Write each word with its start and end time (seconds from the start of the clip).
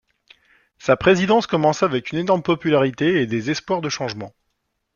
Sa 0.79 0.97
présidence 0.97 1.45
commença 1.45 1.85
avec 1.85 2.11
une 2.11 2.17
énorme 2.17 2.41
popularité 2.41 3.21
et 3.21 3.27
des 3.27 3.51
espoirs 3.51 3.81
de 3.81 3.89
changements. 3.89 4.33